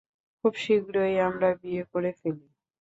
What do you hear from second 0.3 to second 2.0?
খুব শীঘ্রই আমরা বিয়ে